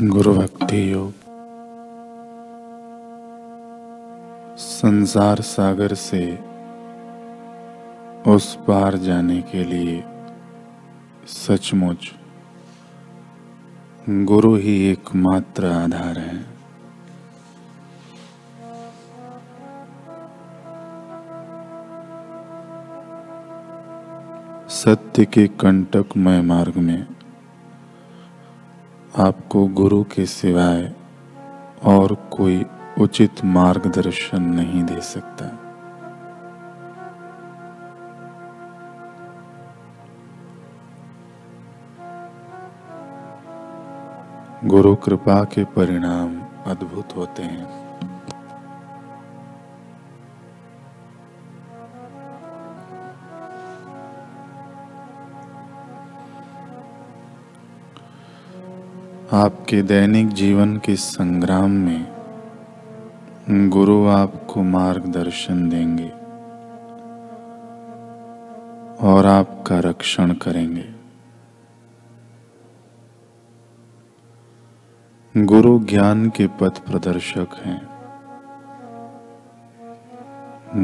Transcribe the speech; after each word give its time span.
गुरु 0.00 0.34
भक्ति 0.34 0.92
योग। 0.92 1.12
संसार 4.58 5.40
सागर 5.40 5.94
से 5.94 6.38
उस 8.26 8.58
पार 8.68 8.96
जाने 8.96 9.40
के 9.42 9.64
लिए 9.64 10.04
सचमुच 11.26 12.14
गुरु 14.10 14.54
ही 14.56 14.90
एकमात्र 14.90 15.66
आधार 15.66 16.18
है। 16.18 16.46
सत्य 24.68 25.24
के 25.24 25.46
कंटकमय 25.46 26.42
मार्ग 26.42 26.76
में 26.76 27.06
आपको 29.18 29.66
गुरु 29.66 30.04
के 30.04 30.26
सिवाय 30.26 30.92
और 31.84 32.14
कोई 32.14 32.66
उचित 33.00 33.44
मार्गदर्शन 33.44 34.42
नहीं 34.42 34.84
दे 34.84 35.00
सकता। 35.00 35.58
गुरु 44.64 44.96
कृपा 44.96 45.44
के 45.44 45.64
परिणाम 45.64 46.40
अद्भुत 46.70 47.16
होते 47.16 47.42
हैं। 47.42 47.87
आपके 59.32 59.82
दैनिक 59.82 60.28
जीवन 60.28 60.76
के 60.76 60.96
संग्राम 60.96 61.70
में 61.70 62.06
गुरु 63.50 64.06
आपको 64.06 64.62
मार्गदर्शन 64.62 65.68
देंगे 65.68 66.08
और 69.06 69.26
आपका 69.26 69.78
रक्षण 69.78 70.32
करेंगे। 70.32 70.94
गुरु 75.44 75.78
ज्ञान 75.78 76.30
के 76.30 76.46
पथ 76.46 76.78
प्रदर्शक 76.78 77.48
हैं। 77.64 77.88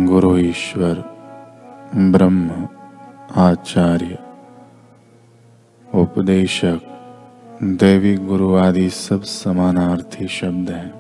गुरु 0.07 0.39
ईश्वर, 0.39 0.95
ब्रह्म, 1.97 2.69
आचार्य, 3.37 4.19
उपदेशक 5.95 6.91
दैवी 7.63 8.17
गुरु 8.17 8.57
आदि 8.57 8.91
सब 8.91 9.23
समानार्थी 9.23 10.29
शब्द 10.29 10.71
हैं। 10.71 10.95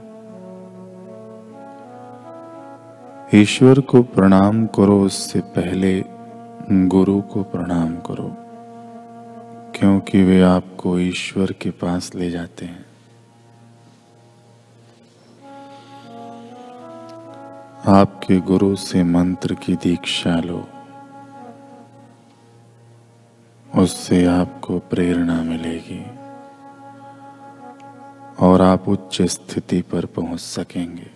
ईश्वर 3.35 3.81
को 3.81 4.03
प्रणाम 4.03 4.67
करो, 4.67 5.03
उससे 5.03 5.41
पहले 5.41 6.05
गुरु 6.71 7.21
को 7.21 7.43
प्रणाम 7.43 7.97
करो, 7.97 8.37
क्योंकि 9.79 10.23
वे 10.23 10.43
आपको 10.43 10.99
ईश्वर 10.99 11.53
के 11.53 11.71
पास 11.71 12.15
ले 12.15 12.31
जाते 12.31 12.67
हैं। 12.67 12.87
आपके 17.87 18.41
गुरु 18.41 18.77
से 18.77 19.05
मंत्र 19.05 19.55
की 19.55 19.75
दीक्षा 19.75 20.37
लो। 20.41 20.69
उससे 23.77 24.25
आपको 24.27 24.79
प्रेरणा 24.79 25.43
मिलेगी। 25.43 26.24
और 28.45 28.63
आप 28.63 28.89
उच्च 28.89 29.23
स्थिति 29.23 29.83
पर 29.83 30.07
पहुँच 30.07 30.41
सकेंगे। 30.41 31.11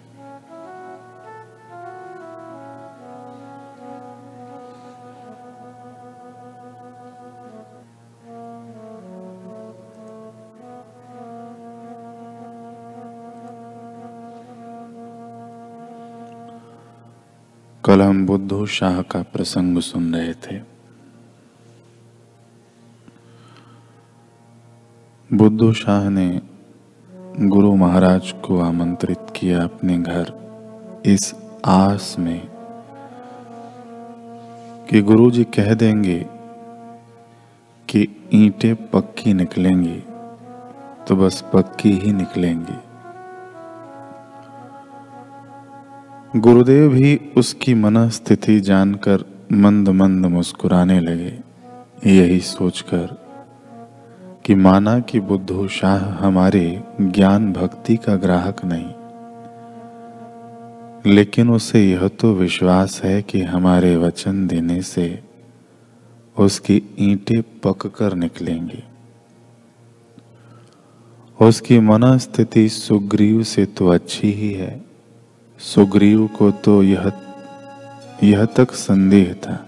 कल 17.85 18.02
हम 18.02 18.27
बुद्धू 18.27 18.67
शाह 18.67 19.02
का 19.02 19.23
प्रसंग 19.23 19.79
सुन 19.79 20.17
रहे 20.17 20.35
थे। 20.35 20.61
बुद्धू 25.33 25.73
शाह 25.73 26.08
ने 26.08 26.48
गुरु 27.41 27.75
महाराज 27.77 28.33
को 28.45 28.61
आमंत्रित 28.61 29.19
किया 29.37 29.63
अपने 29.63 29.99
घर 29.99 30.33
इस 31.07 31.35
आस 31.65 32.17
में 32.19 32.49
कि 34.91 35.03
गुरु 35.03 35.31
जी 35.31 35.45
कह 35.45 35.75
देंगे 35.75 36.27
कि 37.89 38.07
ईंटें 38.35 38.75
पक्की 38.91 39.35
निकलेंगी 39.35 40.03
तो 41.09 41.17
बस 41.17 41.45
पक्की 41.53 41.93
ही 41.93 42.13
निकलेंगी। 42.13 42.79
गुरुदेव 46.41 46.89
भी 46.89 47.33
उसकी 47.37 47.75
मनस्थिति 47.75 48.61
जानकर 48.61 49.25
मंद 49.53 49.89
मंद 49.89 50.27
मुस्कुराने 50.27 51.01
लगे, 51.01 51.39
यही 52.07 52.41
सोचकर 52.41 53.27
कि 54.48 54.55
माना 54.55 55.01
कि 55.01 55.20
बुद्धू 55.20 55.69
शाह 55.69 56.27
हमारे 56.27 56.83
ज्ञान 57.01 57.53
भक्ति 57.53 57.97
का 57.97 58.17
ग्राहक 58.17 58.57
नहीं। 58.64 58.92
लेकिन 61.14 61.51
उसे 61.51 61.91
यह 61.91 62.09
तो 62.09 62.35
विश्वास 62.35 63.03
है 63.05 63.23
कि 63.23 63.42
हमारे 63.42 63.97
वचन 63.97 64.47
देने 64.47 64.83
से 64.83 65.23
उसकी 66.39 66.83
ईंटें 66.98 67.42
पक 67.42 67.87
कर 67.87 68.14
निकलेंगी। 68.14 68.85
उसकी 71.41 71.79
मनस्थिति 71.79 72.69
सुग्रीव 72.69 73.42
से 73.42 73.67
तो 73.67 73.89
अच्छी 73.89 74.33
ही 74.33 74.53
है। 74.53 74.85
सुग्रीव 75.58 76.27
को 76.27 76.51
तो 76.51 76.83
यह 76.83 77.13
यह 78.23 78.45
तक 78.45 78.70
संदेह 78.70 79.35
था। 79.35 79.67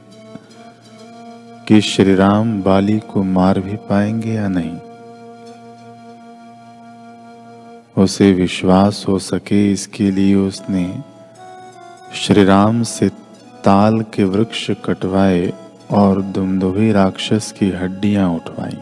कि 1.71 1.81
श्री 1.81 2.15
राम 2.15 2.63
बाली 2.63 2.99
को 2.99 3.23
मार 3.23 3.61
भी 3.61 3.77
पाएँगे 3.77 4.33
या 4.33 4.49
नहीं? 4.49 4.79
उसे 8.05 8.33
विश्वास 8.33 9.05
हो 9.09 9.19
सके 9.19 9.73
इसके 9.73 10.11
लिए 10.11 10.35
उसने 10.35 11.01
श्री 12.15 12.45
राम 12.45 12.83
से 12.83 13.09
ताल 13.65 14.03
के 14.03 14.25
वृक्ष 14.25 14.71
कटवाए 14.71 15.53
और 15.91 16.23
दुमदुभी 16.23 16.93
राक्षस 16.93 17.55
की 17.59 17.71
हड्डियाँ 17.71 18.31
उठवाई। 18.31 18.79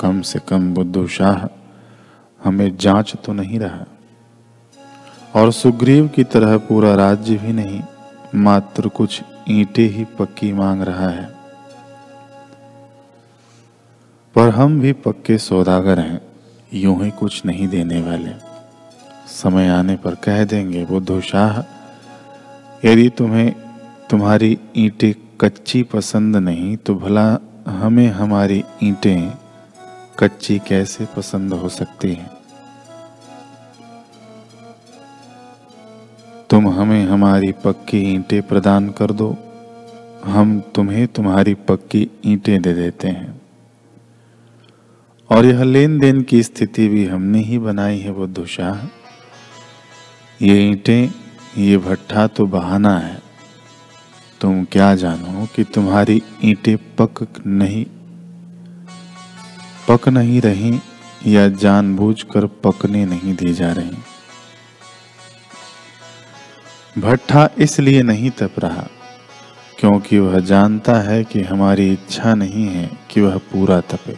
कम 0.00 0.20
से 0.20 0.38
कम 0.38 0.74
बुद्धू 0.74 1.06
शाह, 1.06 1.46
हमें 2.44 2.76
जाँच 2.76 3.14
तो 3.24 3.32
नहीं 3.32 3.58
रहा। 3.58 3.84
और 5.40 5.52
सुग्रीव 5.52 6.08
की 6.08 6.24
तरह 6.24 6.58
पूरा 6.58 6.94
राज्य 6.94 7.36
भी 7.36 7.52
नहीं, 7.52 7.82
मात्र 8.34 8.88
कुछ 8.88 9.22
ईंटें 9.48 9.88
ही 9.88 10.04
पक्की 10.04 10.52
मांग 10.52 10.82
रहा 10.82 11.08
है। 11.08 11.34
पर 14.34 14.48
हम 14.48 14.80
भी 14.80 14.92
पक्के 14.92 15.38
सौदागर 15.38 15.98
हैं, 15.98 16.20
यूँ 16.74 17.04
ही 17.04 17.10
कुछ 17.10 17.44
नहीं 17.46 17.68
देने 17.68 18.02
वाले। 18.02 18.30
समय 19.28 19.68
आने 19.68 19.96
पर 19.96 20.14
कह 20.14 20.44
देंगे, 20.44 20.84
बुद्धू 20.84 21.20
शाह, 21.20 21.60
यदि 22.84 23.08
तुम्हें 23.08 23.54
तुम्हारी 24.10 24.58
ईंटें 24.76 25.12
कच्ची 25.40 25.82
पसंद 25.82 26.36
नहीं 26.36 26.76
तो 26.76 26.94
भला 26.94 27.38
हमें 27.66 28.08
हमारी 28.08 28.64
ईंटें 28.82 29.32
कच्ची 30.18 30.58
कैसे 30.58 31.06
पसंद 31.16 31.52
हो 31.52 31.68
सकती 31.68 32.12
हैं? 32.14 32.33
तुम 36.50 36.68
हमें 36.68 37.06
हमारी 37.06 37.52
पक्की 37.52 37.98
ईंटें 37.98 38.42
प्रदान 38.42 38.90
कर 38.90 39.10
दो। 39.10 39.36
हम 40.24 40.60
तुम्हें 40.74 41.06
तुम्हारी 41.06 41.54
पक्की 41.54 42.10
ईंटें 42.26 42.62
दे 42.62 42.74
देते 42.74 43.08
हैं। 43.08 43.42
और 45.30 45.46
यह 45.46 45.62
लेन 45.62 45.98
देन 45.98 46.22
की 46.22 46.42
स्थिति 46.42 46.88
भी 46.88 47.06
हमने 47.06 47.38
ही 47.38 47.58
बनाई 47.58 47.98
है, 47.98 48.12
बुद्धू 48.12 48.46
शाह। 48.46 48.86
ये 50.44 50.68
ईंटें, 50.68 51.10
ये 51.58 51.78
भट्ठा 51.78 52.26
तो 52.26 52.46
बहाना 52.46 52.98
है। 52.98 53.22
तुम 54.40 54.64
क्या 54.64 54.94
जानो 54.94 55.48
कि 55.56 55.64
तुम्हारी 55.64 56.22
ईंटें 56.44 56.76
पक 56.76 57.42
नहीं 57.46 57.86
पक 59.88 60.08
नहीं 60.08 60.40
रही 60.40 60.80
या 61.26 61.48
जानबूझकर 61.48 62.46
पकने 62.46 63.06
नहीं 63.06 63.36
दी 63.36 63.52
जा 63.52 63.72
रही। 63.72 63.90
भट्ठा 66.96 67.48
इसलिए 67.58 68.02
नहीं 68.02 68.30
तप 68.30 68.58
रहा, 68.58 68.86
क्योंकि 69.78 70.18
वह 70.18 70.38
जानता 70.40 70.94
है 71.00 71.22
कि 71.24 71.40
हमारी 71.42 71.90
इच्छा 71.92 72.34
नहीं 72.34 72.66
है 72.66 72.90
कि 73.10 73.20
वह 73.20 73.36
पूरा 73.52 73.80
तपे। 73.82 74.16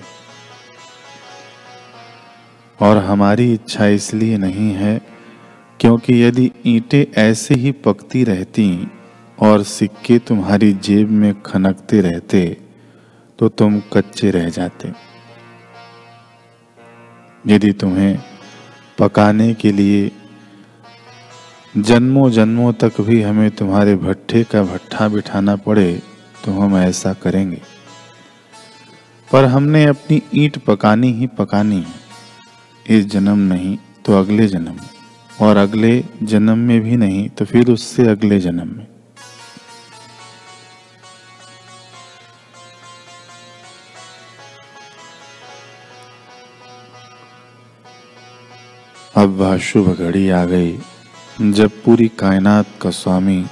और 2.78 2.96
हमारी 2.98 3.52
इच्छा 3.52 3.86
इसलिए 3.86 4.38
नहीं 4.38 4.70
है 4.74 5.00
क्योंकि 5.80 6.22
यदि 6.22 6.50
ईंटें 6.66 7.04
ऐसे 7.18 7.54
ही 7.54 7.72
पकती 7.84 8.24
रहती 8.24 8.66
और 9.38 9.62
सिक्के 9.64 10.18
तुम्हारी 10.18 10.72
जेब 10.82 11.10
में 11.12 11.32
खनकते 11.42 12.00
रहते 12.00 12.44
तो 13.38 13.48
तुम 13.50 13.80
कच्चे 13.92 14.30
रह 14.30 14.48
जाते। 14.50 14.92
यदि 17.44 17.72
तुम्हें 17.72 18.18
पकाने 18.98 19.52
के 19.54 19.72
लिए 19.72 20.10
जन्मों 21.76 22.28
जन्मों 22.30 22.72
तक 22.72 23.00
भी 23.00 23.20
हमें 23.22 23.50
तुम्हारे 23.50 23.94
भट्ठे 23.96 24.42
का 24.44 24.62
भट्ठा 24.62 25.08
बिठाना 25.08 25.56
पड़े 25.56 26.02
तो 26.44 26.52
हम 26.52 26.76
ऐसा 26.76 27.12
करेंगे। 27.12 27.60
पर 29.30 29.44
हमने 29.44 29.84
अपनी 29.84 30.20
ईंट 30.34 30.56
पकानी 30.58 31.12
ही 31.12 31.26
पकानी 31.26 31.80
है। 31.80 32.98
इस 32.98 33.06
जन्म 33.06 33.38
नहीं 33.52 33.76
तो 34.04 34.18
अगले 34.18 34.46
जन्म 34.46 34.78
और 35.40 35.56
अगले 35.56 36.04
जन्म 36.22 36.58
में 36.58 36.80
भी 36.80 36.96
नहीं 36.96 37.28
तो 37.28 37.44
फिर 37.44 37.70
उससे 37.70 38.08
अगले 38.08 38.40
जन्म 38.40 38.74
में। 38.76 38.86
अब 49.16 49.36
वह 49.36 49.56
शुभ 49.58 49.94
घड़ी 49.94 50.28
आ 50.30 50.44
गई। 50.44 50.78
जब 51.40 51.70
पूरी 51.84 52.06
कायनात 52.08 52.66
का 52.82 52.90
स्वामी 52.90 53.44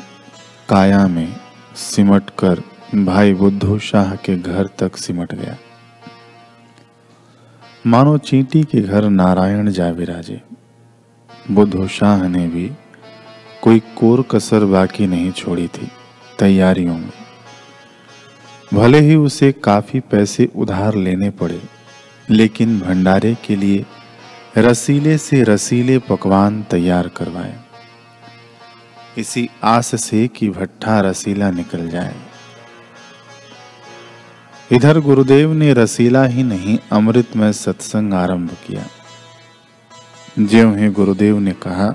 काया 0.68 1.06
में 1.08 1.34
सिमट 1.76 2.30
कर 2.38 2.62
भाई 2.94 3.34
बुद्धू 3.34 3.78
शाह 3.78 4.14
के 4.16 4.36
घर 4.36 4.68
तक 4.78 4.96
सिमट 4.96 5.34
गया। 5.34 5.56
मानो 7.86 8.16
चींटी 8.18 8.62
के 8.62 8.80
घर 8.80 9.08
नारायण 9.10 9.70
जा 9.70 9.88
विराजे 9.90 10.40
बुद्धू 11.50 11.88
शाह 11.88 12.26
ने 12.28 12.46
भी 12.48 12.70
कोई 13.62 13.80
कोर 13.96 14.22
कसर 14.30 14.64
बाकी 14.64 15.06
नहीं 15.06 15.32
छोड़ी 15.32 15.66
थी 15.68 15.90
तैयारियों 16.38 16.96
में। 16.98 17.12
भले 18.74 19.00
ही 19.00 19.14
उसे 19.16 19.52
काफ़ी 19.64 20.00
पैसे 20.00 20.48
उधार 20.56 20.94
लेने 20.94 21.30
पड़े, 21.30 21.60
लेकिन 22.30 22.80
भंडारे 22.80 23.34
के 23.46 23.56
लिए 23.56 23.84
रसीले 24.58 25.18
से 25.18 25.42
रसीले 25.42 25.98
पकवान 25.98 26.62
तैयार 26.62 27.08
करवाए। 27.08 27.63
इसी 29.18 29.48
आस 29.64 29.94
से 30.02 30.26
कि 30.28 30.48
भट्ठा 30.50 31.00
रसीला 31.00 31.50
निकल 31.50 31.88
जाए। 31.88 32.14
इधर 34.72 35.00
गुरुदेव 35.00 35.52
ने 35.52 35.72
रसीला 35.72 36.24
ही 36.24 36.42
नहीं, 36.42 36.78
अमृत 36.92 37.36
में 37.36 37.52
सत्संग 37.52 38.14
आरंभ 38.14 38.56
किया। 38.66 38.86
ज्यो 40.38 40.74
ही 40.74 40.88
गुरुदेव 40.88 41.38
ने 41.38 41.52
कहा, 41.52 41.94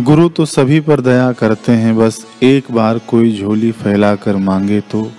गुरु 0.00 0.28
तो 0.28 0.44
सभी 0.44 0.80
पर 0.80 1.00
दया 1.00 1.32
करते 1.32 1.72
हैं, 1.72 1.96
बस 1.96 2.26
एक 2.42 2.70
बार 2.70 2.98
कोई 2.98 3.36
झोली 3.38 3.72
फैलाकर 3.72 4.36
मांगे 4.36 4.80
तो 4.80 5.10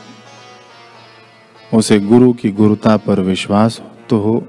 उसे 1.74 2.00
गुरु 2.00 2.32
की 2.34 2.50
गुरुता 2.52 2.98
पर 2.98 3.20
विश्वास 3.20 3.82
तो 4.10 4.20
हो। 4.20 4.48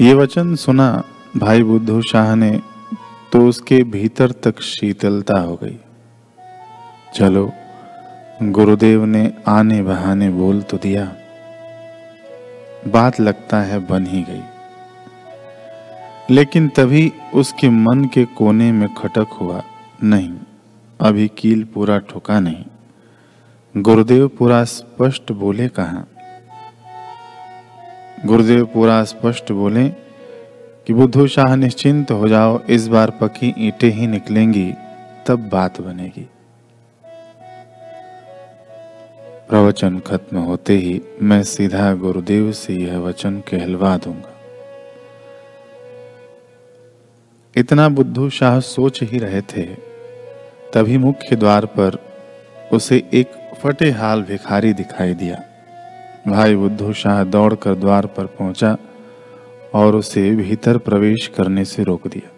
ये 0.00 0.14
वचन 0.14 0.54
सुना 0.54 1.04
भाई 1.36 1.62
बुद्धू 1.62 2.02
शाह 2.02 2.34
ने 2.34 2.60
तो 3.32 3.48
उसके 3.48 3.82
भीतर 3.82 4.30
तक 4.30 4.60
शीतलता 4.60 5.40
हो 5.40 5.60
गई। 5.62 5.78
चलो, 7.14 7.52
गुरुदेव 8.42 9.04
ने 9.04 9.32
आने 9.48 9.82
बहाने 9.82 10.30
बोल 10.30 10.62
तो 10.62 10.76
दिया। 10.76 11.16
बात 12.88 13.20
लगता 13.20 13.62
है 13.62 13.86
बन 13.86 14.06
ही 14.06 14.22
गई। 14.22 14.42
लेकिन 16.30 16.68
तभी 16.68 17.12
उसके 17.34 17.68
मन 17.68 18.04
के 18.04 18.24
कोने 18.24 18.72
में 18.72 18.94
खटक 18.94 19.26
हुआ, 19.40 19.62
नहीं, 20.04 20.34
अभी 21.00 21.28
कील 21.28 21.64
पूरा 21.64 21.98
ठुका 21.98 22.40
नहीं। 22.40 22.64
गुरुदेव 23.76 24.28
पूरा 24.28 24.64
स्पष्ट 24.64 25.32
बोले 25.32 25.68
कहा? 25.68 26.04
गुरुदेव 28.26 28.64
पूरा 28.64 29.02
स्पष्ट 29.04 29.52
बोले 29.52 29.88
कि 30.86 30.94
बुद्धू 30.94 31.26
शाह 31.26 31.54
निश्चिंत 31.56 32.10
हो 32.10 32.28
जाओ, 32.28 32.60
इस 32.70 32.86
बार 32.88 33.10
पकी 33.10 33.54
ईंटें 33.58 33.90
ही 33.90 34.06
निकलेंगी, 34.06 34.72
तब 35.26 35.48
बात 35.48 35.80
बनेगी। 35.80 36.26
प्रवचन 39.48 39.98
खत्म 39.98 40.38
होते 40.38 40.76
ही 40.76 41.00
मैं 41.22 41.42
सीधा 41.42 41.92
गुरुदेव 41.94 42.52
से 42.52 42.74
यह 42.74 42.98
वचन 42.98 43.40
कहलवा 43.40 43.96
दूँगा। 43.96 44.34
इतना 47.56 47.88
बुद्धू 47.88 48.28
शाह 48.30 48.58
सोच 48.60 49.02
ही 49.02 49.18
रहे 49.18 49.40
थे, 49.40 49.64
तभी 50.74 50.98
मुख्य 50.98 51.36
द्वार 51.36 51.66
पर 51.66 51.98
उसे 52.72 53.02
एक 53.14 53.28
फटे 53.62 53.90
हाल 53.90 54.22
भिखारी 54.22 54.72
दिखाई 54.72 55.14
दिया। 55.14 55.42
भाई 56.28 56.56
बुद्धू 56.56 56.92
शाह 56.92 57.24
दौड़कर 57.24 57.74
द्वार 57.74 58.06
पर 58.06 58.26
पहुँचा 58.26 58.76
और 59.74 59.96
उसे 59.96 60.30
भीतर 60.30 60.78
प्रवेश 60.78 61.26
करने 61.26 61.64
से 61.64 61.82
रोक 61.82 62.06
दिया। 62.06 62.30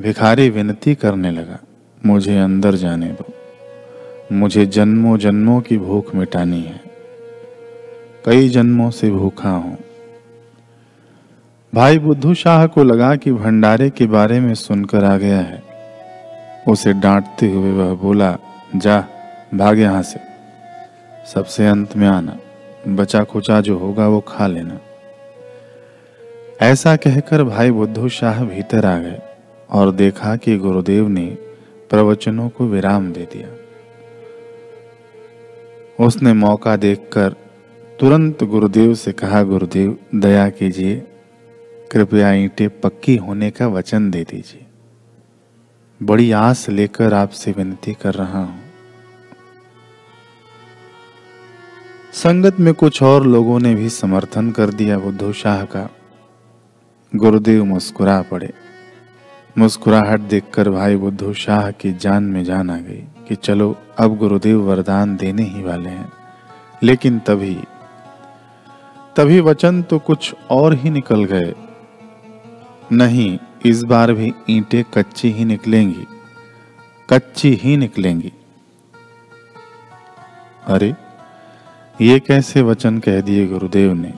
भिखारी 0.00 0.50
विनती 0.50 0.94
करने 0.94 1.30
लगा, 1.30 1.58
मुझे 2.06 2.38
अंदर 2.38 2.74
जाने 2.74 3.06
दो। 3.06 3.32
मुझे 4.32 4.66
जन्मों 4.66 5.18
जन्मों 5.18 5.60
की 5.60 5.78
भूख 5.78 6.14
मिटानी 6.14 6.62
है। 6.62 6.80
कई 8.24 8.48
जन्मों 8.48 8.90
से 8.90 9.10
भूखा 9.10 9.50
हूँ। 9.50 9.78
भाई 11.74 11.98
बुद्धू 11.98 12.34
शाह 12.34 12.66
को 12.66 12.84
लगा 12.84 13.16
कि 13.16 13.32
भंडारे 13.32 13.90
के 13.90 14.06
बारे 14.06 14.40
में 14.40 14.54
सुनकर 14.54 15.04
आ 15.04 15.16
गया 15.16 15.40
है। 15.40 15.62
उसे 16.68 16.92
डांटते 16.92 17.52
हुए 17.52 17.72
वह 17.72 17.94
बोला, 17.94 18.38
जा, 18.76 19.04
भाग 19.54 19.78
यहाँ 19.78 20.02
से। 20.02 20.35
सबसे 21.34 21.66
अंत 21.66 21.96
में 21.96 22.08
आना। 22.08 22.38
बचा 22.88 23.24
खुचा 23.24 23.60
जो 23.60 23.78
होगा 23.78 24.08
वो 24.08 24.20
खा 24.20 24.46
लेना। 24.46 24.80
ऐसा 26.60 26.96
कहकर 26.96 27.44
भाई 27.44 27.70
बुद्धू 27.70 28.08
शाह 28.08 28.44
भीतर 28.44 28.86
आ 28.86 28.98
गए 28.98 29.20
और 29.70 29.92
देखा 29.92 30.36
कि 30.36 30.56
गुरुदेव 30.56 31.08
ने 31.08 31.38
प्रवचनों 31.90 32.48
को 32.48 32.66
विराम 32.66 33.12
दे 33.12 33.28
दिया। 33.32 33.48
उसने 36.06 36.32
मौका 36.32 36.76
देखकर 36.76 37.34
तुरंत 38.00 38.44
गुरुदेव 38.44 38.94
से 38.94 39.12
कहा, 39.12 39.42
गुरुदेव, 39.42 39.98
दया 40.14 40.48
कीजिए, 40.48 41.02
कृपया 41.92 42.32
ईंटें 42.32 42.80
पक्की 42.80 43.16
होने 43.16 43.50
का 43.50 43.66
वचन 43.66 44.10
दे 44.10 44.24
दीजिए। 44.24 44.66
बड़ी 46.02 46.32
आस 46.32 46.68
लेकर 46.68 47.14
आपसे 47.14 47.52
विनती 47.52 47.92
कर 47.92 48.14
रहा 48.14 48.44
हूँ। 48.44 48.65
संगत 52.16 52.60
में 52.60 52.74
कुछ 52.74 53.02
और 53.02 53.26
लोगों 53.26 53.60
ने 53.60 53.74
भी 53.74 53.90
समर्थन 53.90 54.50
कर 54.50 54.70
दिया 54.70 54.98
बुद्धू 54.98 55.32
शाह 55.32 55.64
का। 55.64 55.90
गुरुदेव 57.16 57.64
मुस्कुरा 57.64 58.22
पड़े। 58.22 58.52
मुस्कुराहट 59.58 60.20
देखकर 60.20 60.70
भाई 60.70 60.96
बुद्धू 60.96 61.32
शाह 61.32 61.70
की 61.70 61.92
जान 61.92 62.24
में 62.24 62.44
जान 62.44 62.70
आ 62.70 62.76
गई 62.76 63.04
कि 63.28 63.34
चलो, 63.34 63.76
अब 63.98 64.16
गुरुदेव 64.16 64.62
वरदान 64.62 65.16
देने 65.16 65.42
ही 65.42 65.62
वाले 65.62 65.90
हैं। 65.90 66.12
लेकिन 66.82 67.18
तभी 67.18 67.54
तभी 69.16 69.40
वचन 69.40 69.82
तो 69.82 69.98
कुछ 69.98 70.34
और 70.50 70.74
ही 70.74 70.90
निकल 70.90 71.24
गए। 71.24 71.54
नहीं, 72.92 73.38
इस 73.66 73.82
बार 73.82 74.12
भी 74.12 74.32
ईंटें 74.50 74.84
कच्ची 74.84 75.30
ही 75.30 75.44
निकलेंगी। 75.44 76.06
कच्ची 77.10 77.60
ही 77.62 77.76
निकलेंगी। 77.76 78.32
अरे 80.66 81.05
ये 82.00 82.20
कैसे 82.20 82.62
वचन 82.62 82.98
कह 82.98 83.20
दिए 83.20 83.46
गुरुदेव 83.46 83.92
ने? 83.92 84.14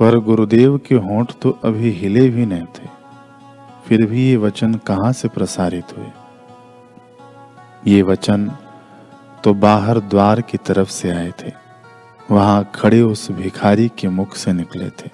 पर 0.00 0.18
गुरुदेव 0.18 0.78
के 0.78 0.94
होंठ 0.94 1.32
तो 1.42 1.50
अभी 1.64 1.90
हिले 1.90 2.28
भी 2.28 2.46
नहीं 2.46 2.64
थे। 2.64 2.88
फिर 3.86 4.06
भी 4.06 4.30
ये 4.30 4.36
वचन 4.36 4.74
कहाँ 4.74 5.12
से 5.12 5.28
प्रसारित 5.28 5.84
हुए? 5.98 6.06
ये 7.86 8.02
वचन 8.02 8.52
तो 9.44 9.54
बाहर 9.54 10.00
द्वार 10.00 10.40
की 10.40 10.58
तरफ़ 10.58 10.88
से 10.88 11.10
आए 11.10 11.30
थे। 11.30 11.52
वहाँ 12.30 12.72
खड़े 12.74 13.00
उस 13.00 13.30
भिखारी 13.30 13.90
के 13.98 14.08
मुख 14.08 14.36
से 14.36 14.52
निकले 14.52 14.90
थे। 14.90 15.10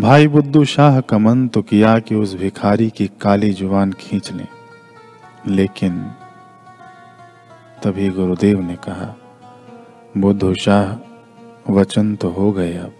भाई 0.00 0.28
बुद्धू 0.28 0.64
शाह 0.64 1.00
का 1.00 1.18
मन 1.18 1.48
तो 1.48 1.62
किया 1.62 1.98
कि 1.98 2.14
उस 2.14 2.34
भिखारी 2.34 2.90
की 2.90 3.10
काली 3.20 3.52
ज़ुबान 3.52 3.92
खींच 3.92 4.32
लें। 4.32 4.48
लेकिन 5.46 6.12
तभी 7.82 8.10
गुरुदेव 8.10 8.60
ने 8.60 8.74
कहा 8.74 9.25
बुद्धू 10.16 10.52
शाह 10.54 11.72
वचन 11.72 12.14
तो 12.16 12.28
हो 12.30 12.50
गए 12.52 12.72
अब 12.76 12.92